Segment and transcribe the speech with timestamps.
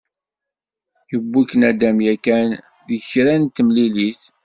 [1.09, 2.49] Yewwi-k nadam yakan
[2.87, 4.21] deg kra n temlilit?